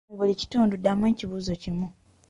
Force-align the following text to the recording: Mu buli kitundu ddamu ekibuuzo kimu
Mu 0.09 0.15
buli 0.19 0.33
kitundu 0.41 0.73
ddamu 0.77 1.03
ekibuuzo 1.11 1.53
kimu 1.61 1.87